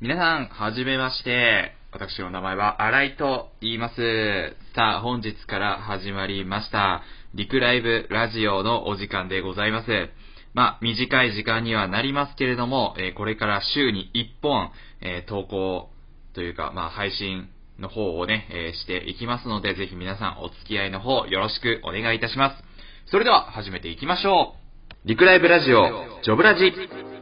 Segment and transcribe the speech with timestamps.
[0.00, 1.72] 皆さん、はじめまして。
[1.90, 3.96] 私の名前は新井と言います。
[4.72, 7.02] さあ、本日から始まりました、
[7.34, 9.88] リクライブラジオのお時間でございます。
[10.54, 15.90] まあ、短い時間にはなりますけれども、えーこれから週に1本、えー投稿
[16.32, 17.48] というか、まあ、配信
[17.80, 22.62] の方をね、えーしていきますので、ぜひ皆さんお付き合いの方よろしくお願いいたします。
[23.10, 24.54] それでは、始めていきましょ
[25.04, 25.08] う。
[25.08, 27.17] リクライブラジオ、ジョブラジ。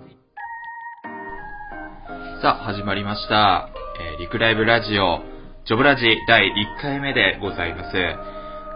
[2.47, 3.71] さあ、始まりました。
[4.01, 5.19] えーリクライブラジオ、
[5.67, 6.47] ジョブラジ第
[6.79, 7.97] 1回目でございます。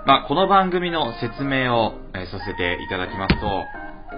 [0.04, 3.62] まあ、この番組の説明を、えーさせていただきますと、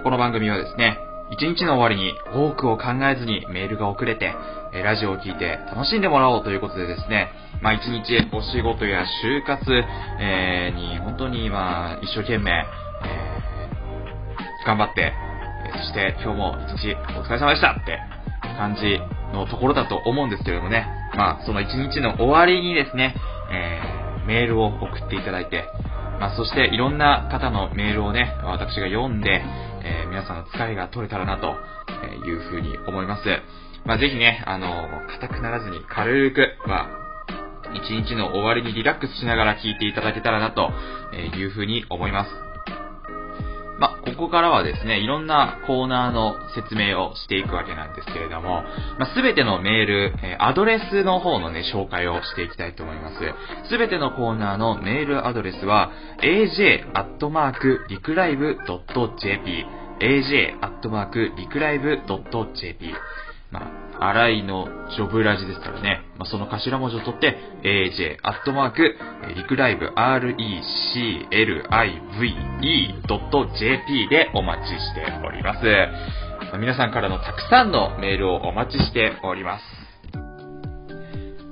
[0.04, 0.96] この番組はですね、
[1.32, 4.34] 一日の終わりに多くを考えずにメールが送れて、
[4.72, 7.28] えーラジオを聞いて楽しんでもらおうということでですね、
[7.60, 9.60] まあ一日お仕事や就活、
[10.18, 15.12] えーに本当にまあ一生懸命、えー頑張って、
[15.76, 17.98] そして今日も一日お疲れ様でしたって
[18.56, 18.98] 感じ
[19.32, 20.86] のところだと思うんですけれどもね、
[21.16, 23.14] まあその一日の終わりにですね、
[23.50, 25.64] えーメールを送っていただいて、
[26.20, 29.42] まあそしていろんな方のメールをね、私が読んで、
[29.84, 31.56] えー皆さんの疲れが取れたらなと
[32.24, 33.22] いうふうに思います。
[33.84, 34.68] まあぜひね、あの、
[35.20, 37.02] 硬くならずに軽く、まあ
[37.74, 40.70] 一日の終わりにリラックスしながら聞いていただけたらなと
[41.36, 42.51] いうふうに思います。
[43.82, 48.62] まあ、ここからはですね、いろんなコーナーの説明をしていくわけなんですけれども、
[48.96, 53.16] まあ、すべてのメール、えアドレスの方のね、紹介をしていきたいと思います。
[53.68, 56.86] すべてのコーナーのメールアドレスは、aj.licrive.jp
[59.98, 60.94] aj.licrive.jp
[63.50, 66.02] まあ、荒井のジョブラジですからね。
[66.18, 68.96] まあ、その頭文字を取って、aj、アットマーク、
[69.34, 70.88] リクライブ、reclive.jp
[74.08, 75.64] でお待ちしております。
[76.50, 79.64] まあ皆さんからのたくさんのメールをお待ちしております。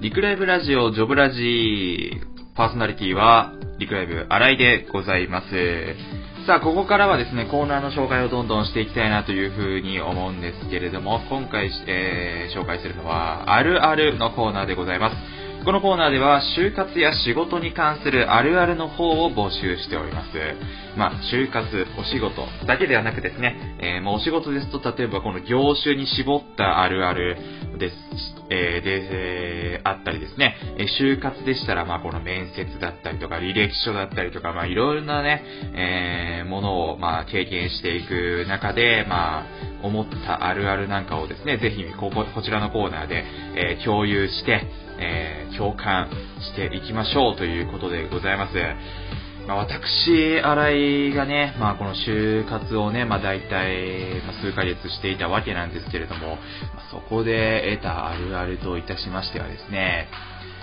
[0.00, 2.20] リクライブラジオ、ジョブラジ
[2.56, 6.19] パーソナリティは、リクライブ、荒井でございます。
[6.46, 15.39] さあ、ここからはですね、コーナーの紹介をどんどんしていきたいなというふうに思うんですけれども、今回、えー紹介するのは、あるあるのコーナーでございます。
[15.64, 20.30] このコーナーでは、就活や仕事に関するあるあるの方を募集しております。
[20.96, 27.36] まあ、就活、お仕事だけではなくですね、えーまあ、お仕事ですと、例えばこの業種に絞ったあるある
[27.78, 27.96] です、
[28.48, 35.42] えーで、えーあったりですね、え就活でしたら、まあ、この面接だったりとか、履歴書だったりとか、まあ、いろいろなね、
[35.74, 39.46] えものを、まあ、経験していく中で、まあ、
[39.82, 43.24] 思ったあるあるなんかをですね、ぜひ、ここ、こちらのコーナーで、
[43.56, 44.66] え共有して、
[45.00, 46.08] えー共感
[46.40, 48.54] していきましょうということでございます。
[49.46, 50.70] まあ、私、新
[51.10, 56.36] 井がね、まあ、この就活をね、まあ、大体、ま、数ヶ月していたわけなんですけれども、
[56.74, 60.08] まそこで得たあるあるといたしましてはですね、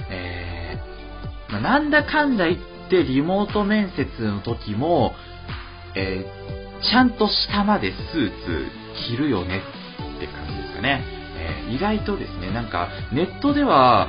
[0.10, 5.14] えーま、なんだかんだ言ってリモート面接の時も、
[5.96, 8.66] えーちゃんと下までスーツ
[9.10, 9.64] 着るよね
[10.18, 11.04] って感じですかね。
[11.36, 14.08] えー意外とですね、なんかネットでは、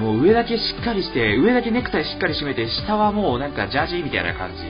[0.00, 4.62] もう上だけしっかりして、上だけネクタイしっかり締めて、下はもうなんかジャージーみたいな感じ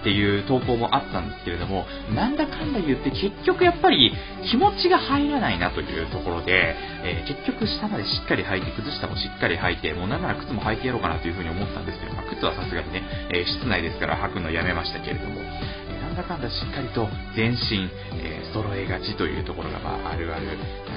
[0.00, 4.12] っていう投稿もあったんですけれども、なんだかんだ言って結局やっぱり
[4.50, 17.06] 気持ちが入らないなというところで、えー結局下までしっかり履いて、靴下もしっかり履いて、もうなんなら靴も履いてやろうかなというふうに思ったんですけど、まあ、靴はさすがにね、えー室内ですから履くのやめましたけれども、なんだかんだしっかりと
[17.36, 17.88] 全身、
[18.20, 20.46] えー揃えがちというところが、まあ、あるある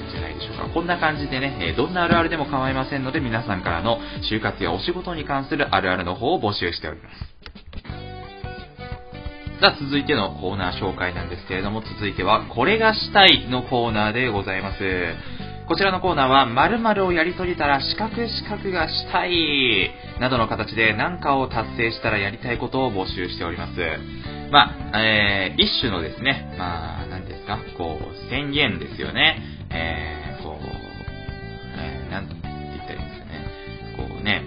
[0.04, 0.68] んじゃないでしょうか。
[0.72, 3.98] こんな感じでね、えどんなあるあるでも構いませんので、皆さんからの
[4.30, 7.34] 就活やお仕事に関するあるあるの方を募集しております。
[9.60, 14.78] さあ、続いてのコーナー紹介なんですけれども、続いては、これがしたいのコーナーでございます。
[15.66, 19.90] こちらのコーナーは、〇〇をやり遂げたら資格資格がしたい
[20.20, 23.72] などの形で何かを達成したらやりたいことを募集しております。
[24.50, 29.53] まあ、えー、一種のですね、まあ、何ですか、こう、宣言ですよね。
[29.74, 30.64] えー、こう、
[31.76, 33.44] えー、なんて言ったらいいんですかね。
[33.96, 34.42] こうね、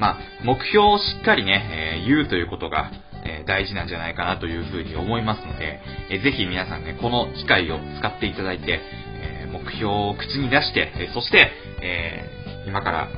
[0.00, 2.90] まあ、目標をしっかりね、えー言うということが、
[3.24, 8.80] え大事なんじゃないかなというふうに思いますので、えーぜひ皆さんね、この機会を使っていただいて、
[9.20, 11.50] え目標を口に出して、えそして、
[11.82, 13.08] え今から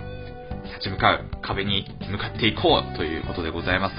[0.64, 3.96] 立ち向かう壁に向かっていこうということでございます。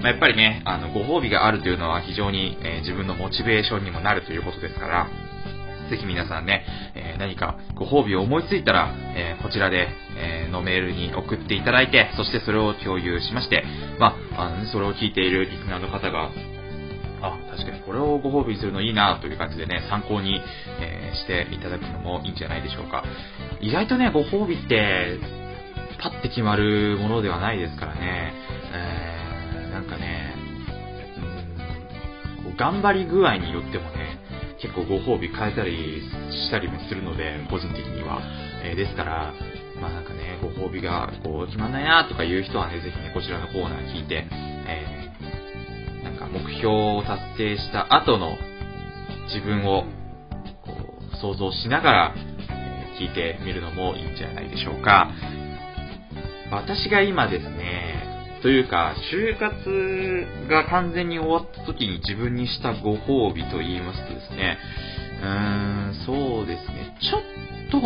[0.00, 5.08] まあ、やっぱりね、あの、ご褒美があるというのは非常に、え自分のモチベーションにもなるということですから、
[5.90, 9.88] ぜひ皆さんね、えー何かご褒美を思いついたら、えーこちらで、
[10.18, 13.64] えーのメールに送っていただいて、そしてそれを共有しまして、
[13.98, 16.30] まあ、あのね、それを聞いているリスナーの方が、
[17.22, 20.40] あ、確かにこれをご褒美するのいいなという感じでね、参考に、
[20.80, 23.04] え、していただくのもいいんじゃないでしょうか。
[23.60, 25.18] 意外とね、ご褒美って、
[25.98, 28.34] パッて決まるものではないですからね。
[28.72, 30.34] えー、なんかね、
[32.44, 34.18] こう頑張り具合によってもね、
[34.60, 38.20] 結構ご褒美変えたりしたりもするので、個人的には。
[38.64, 39.34] えー、ですから、
[39.80, 48.36] まあなんかね、ご褒美がこう決まんないなとかいう人はね、ぜひね、こちらのコーナー聞いて、えー、なんか目標を達成した後の
[49.28, 49.84] 自分を
[50.64, 50.72] こ
[51.12, 55.10] う想像しながら、え聞いてみるのもいいんじゃないでしょうか。
[56.50, 57.65] 私が今ですね、
[58.46, 64.56] というか、就活が完全に終わった時に自分にしたご褒美と言いますとですね、
[65.20, 67.22] うーん、そうですね、ちょっ
[67.72, 67.80] と、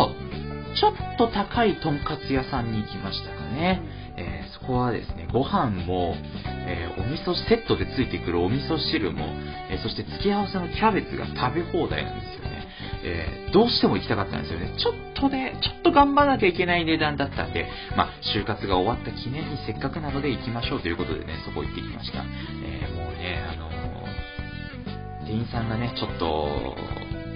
[0.78, 3.80] ちょっと高いとんかつ屋さんに行きましたかね。
[4.18, 6.14] えー、そこはですね、ご飯も、
[6.44, 9.24] えー、お味噌セットでついてくるお味噌汁も、
[9.70, 12.59] えー、そして付け合わせのキャベツが食べ放題なんですよね。
[13.02, 14.74] えー、どうしても行きたかったんですよね。
[14.78, 17.66] ちょっとね、ちょっと頑張らなきゃいけない値段だったんで、
[17.96, 22.24] まあ、就活が終わった記念にせっかくなので行きましょうということでね、そこ行ってきました。
[22.64, 26.76] えー、もうね、あのー、店員さんがね、ちょっと、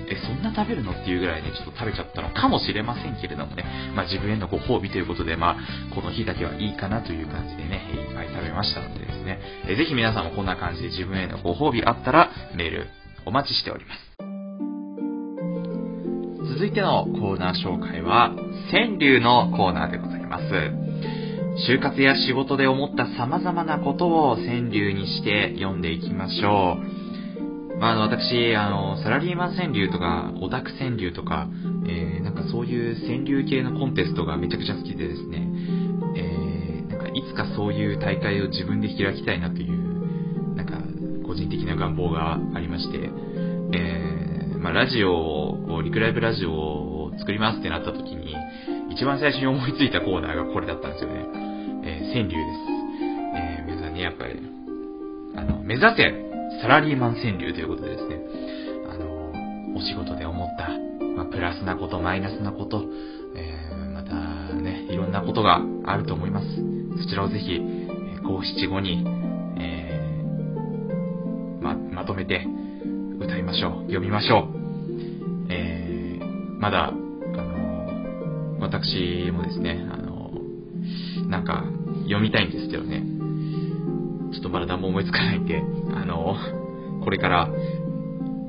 [0.07, 3.65] え、そんな食べるのっていうぐらいね、ちょっと食べちゃったのかもしれませんけれどもね、
[3.95, 12.87] まあ自分へのご褒美ということで、まあ、この日だけはいいかなという感じでね、いっぱい食べましたのでですね、えぜひ皆さんもこんな感じで自分へのご褒美あったら、メール
[13.25, 14.34] お待ちしております。
[16.47, 18.35] 続いてのコーナー紹介は、
[18.71, 20.45] 川柳のコーナーでございます。
[21.67, 27.79] 就活や仕事で思った様々なことを川柳にして読んでいきましょう。
[27.79, 31.49] まあ、あの、私、あの、サラリーマン川柳とか、オタク川柳とか、
[31.87, 35.49] えー、なんかそういう川柳系のコンテストがめちゃくちゃ好きでですね、
[36.17, 40.79] えー、なんかいつかそういう大会を自分で開きたいなという、なんか、
[41.27, 43.11] 個人的な願望がありまして、
[43.73, 44.24] えー、
[44.65, 48.35] まあ、ラジオを、こう、リクライブラジオを作りますってなった時に、
[48.89, 51.27] 一番最初に思いついたコーナーがこれだったんですよね。
[51.85, 52.39] えー、川柳です。
[53.37, 54.41] えー、皆さんね、やっぱり、
[55.37, 56.15] あの、目指せ
[56.63, 58.17] サラリーマン川柳ということでですね、
[58.91, 60.71] あの、お仕事で思った、
[61.15, 62.85] まあ、プラスなこと、マイナスなこと、
[63.37, 64.15] えー、また
[64.55, 66.47] ね、いろんなことがあると思います。
[67.03, 67.61] そちらをぜひ、
[68.27, 69.05] 五七五に、
[69.59, 72.47] えー、ま、まとめて
[73.25, 73.73] 歌いましょう。
[73.83, 75.47] 読みましょう。
[75.51, 80.31] えー、まだ、あの、私もですね、あの、
[81.29, 81.65] なんか、
[82.05, 83.03] 読みたいんですけどね、
[84.33, 85.63] ちょっとまだ何も思いつかないんで、
[85.95, 86.37] あの、
[87.03, 87.49] これから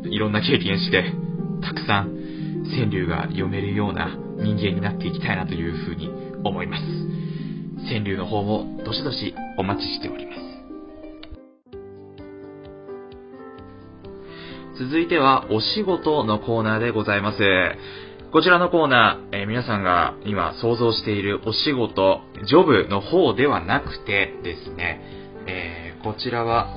[0.03, 1.13] いろんな経験して、
[1.61, 2.15] たくさん
[2.65, 6.09] 川柳が読めるような人間になっていきたいなというふうに
[6.43, 6.83] 思います。
[7.87, 10.54] 川柳の方もどしどしお待ちしております。
[14.77, 17.39] 続いては、お仕事のコーナーでございます。
[18.33, 24.99] こちらのコーナー、えー、皆さんが今想像しているお仕事、ジョブの方ではなくてですね、
[25.47, 26.67] えー、こちらは、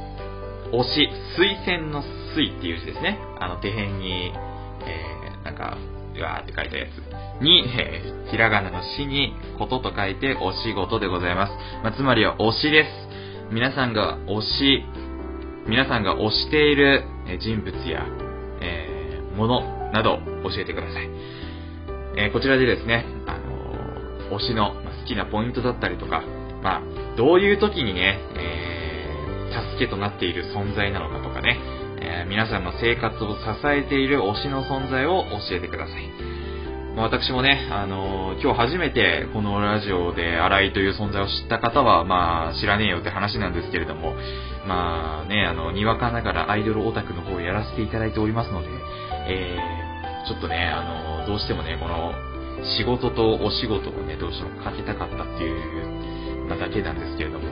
[0.71, 1.09] 推し、
[1.39, 2.05] 推薦の
[2.37, 3.19] 推っていう字ですね。
[3.41, 4.33] あの、手辺に、
[4.87, 5.77] えー、なんか、
[6.17, 11.53] うわーって書いたやつに、えー、ひらがなのしに、ことと書いて、お仕事でございます。
[11.83, 12.91] まあ、つまりは、推しです。
[13.51, 14.85] 皆さんが推し、
[15.69, 17.05] 皆さんが推している
[17.41, 18.07] 人物や、
[18.63, 21.11] えー、ものなど教えてください。
[22.17, 24.73] えー、こちらでですね、あのー、推しの
[25.03, 26.23] 好きなポイントだったりとか、
[26.63, 26.83] まあ、
[27.19, 31.61] どういう時にね、えー、助けとなっている存在なのかとかね、
[32.01, 36.11] えー、皆さんの生活を支えている推しの存在を教えてください。
[36.97, 44.15] ま、私もね、あのー、今日初めてこのラジオで新井という存在を知った方は、まあ、知らねえよって話なんですけれども、
[44.69, 48.69] まあね、あの、にわかながらアイドルオタクの方をやらせていただいておりますので、
[49.27, 50.85] えー、ちょっとね、あ
[51.25, 52.13] の、どうしてもね、この、
[52.77, 57.47] 仕事とお仕事をね、どうしてもかけたかったっていうなだけなんですけれども、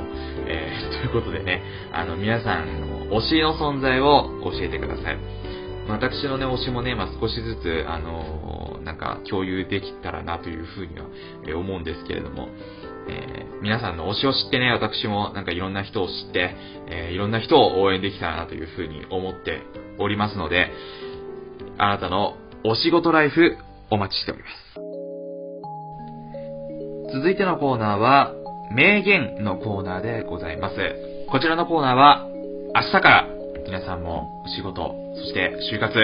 [0.47, 5.19] えー、 ということでね、あの、皆さんの推しの存在を教えてください。
[5.89, 11.05] 私のね、推しもね、まあ、少しずつ、あの、なんか共有できたらなというふうには、
[11.47, 12.49] え、思うんですけれども、
[13.09, 16.55] えー、皆さんの推しを知ってね、私もなんかいろんな人を知って、
[16.89, 19.63] えいろんな人を応援できたらなというふうに思って
[19.99, 20.71] おりますので、
[21.79, 23.57] あなたのお仕事ライフ
[23.91, 24.57] お待ちしております。
[27.13, 28.35] 続いてのコーナーは、
[28.73, 30.77] 名言のコーナーでございます。
[31.31, 32.27] こちらのコーナーは、
[32.75, 33.29] 明日から
[33.65, 35.95] 皆さんもお仕事、そして就活、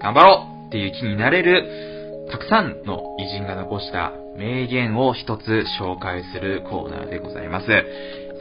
[0.00, 1.83] 頑張ろうっていう気になれる、
[2.30, 7.66] たくさんの偉人が残した名言を一つ紹介するコーナーでございます。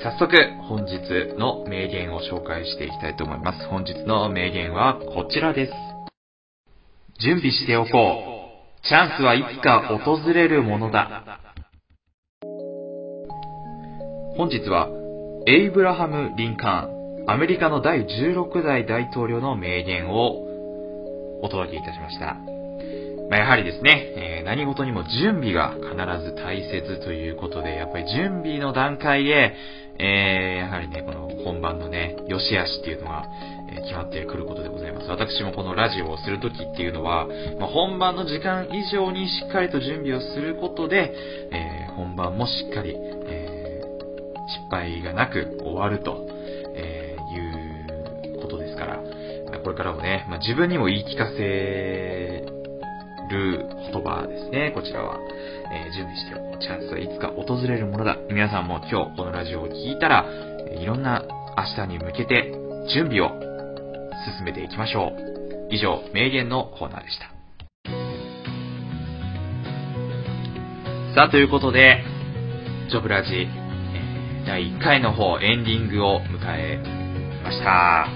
[0.01, 0.37] 早速、
[0.67, 3.67] 本日の名言を紹介していきたいと思います。
[3.67, 5.73] 本日の名言はこちらです。
[7.19, 8.87] 準備しておこう。
[8.87, 11.39] チャンスはいつか訪れるものだ。
[14.35, 14.89] 本日は、
[15.47, 22.52] エイブラハム・リンカーン、アメリカの第16代大統領の名言をお届けいたしました。
[23.33, 25.89] まあ、やはりですね、えー、何事にも準備が必
[26.23, 29.55] ず大切ということで、やっぱり準備の段階で、
[29.97, 33.25] えー、やはりね、この本番のね、良し悪しっていうのが、
[33.71, 35.07] え決まってくることでございます。
[35.07, 37.25] 私もこのラジオをするときっていうのは、
[37.59, 41.11] まあ、本番の時間以上にしっかりと準備をすることで、
[41.51, 46.27] えー、本番もしっかり、えー、失敗がなく終わると、
[46.75, 48.99] えいうことですから、
[49.63, 52.32] これからもね、まあ、自分にも言い聞かせ
[53.33, 55.19] る言葉ですね、こちらは。
[55.73, 56.57] えー、準備してお。
[56.59, 58.17] チャンスはいつか訪れるものだ。
[58.29, 60.25] 皆さんも今日このラジオを聴いたら、
[60.79, 61.23] いろんな
[61.57, 62.51] 明日に向けて
[62.93, 63.31] 準備を
[64.37, 65.33] 進めていきましょう。
[65.71, 67.33] 以上、名言のコーナーでした。
[71.15, 72.03] さあ、ということで、
[72.89, 73.47] ジョブラジ、え、
[74.45, 76.79] 第1回の方、エンディングを迎え
[77.43, 78.07] ました。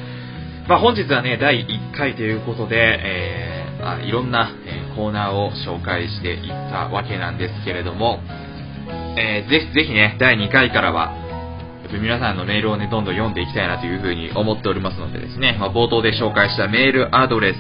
[0.68, 8.20] まあ、本日はね、第1回ということで、えー、あいろんな、えコーナーを紹介していったわけなんですけれども、
[9.18, 11.14] えー、ぜひぜひね、第2回からは、
[12.02, 17.58] 皆さんのメールをね、どんどん読んでいきたいなというふうに思っておりますのでですね、まあ、冒頭で紹介したメールアドレス、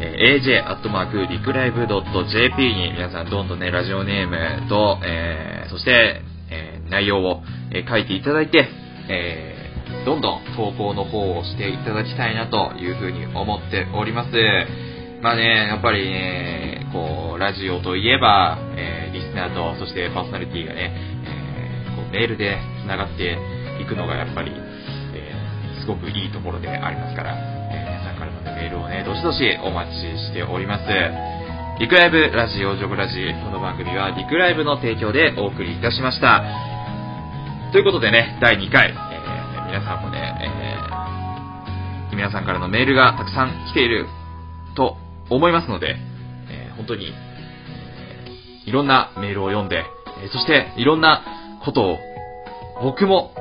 [0.00, 0.52] えー、
[0.82, 7.42] aj.licrive.jp に皆さんどんどんね、ラジオネームと、えー、そして、えー、内容を、
[7.72, 8.68] え書いていただいて、
[9.08, 14.30] えー、どんどん投稿の方をしていただきたいなというふうに思っております。
[15.24, 20.92] まあね、やっぱりね、こう、ラジオといえば、えー、リスナーと、そしてパーソナリティがね、
[21.24, 23.38] えー、こうメールで繋がって
[23.80, 27.32] いくのがやっぱり、えー、すごくいいところでありますから、
[27.72, 29.96] え皆さんからの、メールをね、どしどしお待ち
[30.28, 30.84] しております。
[31.80, 36.44] リクライブラジオジョブラジこの番組はリクライブの提供でお送りいたしました。
[37.72, 40.36] ということでね、第2回、えー、皆さんもね、
[42.12, 44.06] え、皆さんからのメールがたくさん来ている
[44.76, 44.98] と
[45.30, 45.96] 思いますので、
[46.50, 49.84] えー、本当に、えー、いろんなメールを読んで、
[50.22, 51.98] え、そしていろんなことを
[52.82, 53.32] 僕も、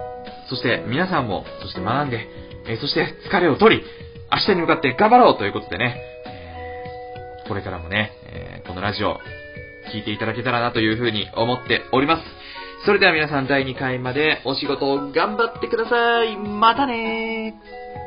[0.49, 2.27] そして皆さんも、そして学んで、
[2.67, 3.83] えそして疲れを取り、
[4.31, 9.19] 明日に向かって頑張ろうということでね、えこれからもね、えこのラジオ、
[9.93, 12.23] 聞いていただけたらなというふうに思っております。
[12.85, 16.35] それでは皆さん第2回までお仕事を頑張ってください。
[16.37, 18.02] またねー。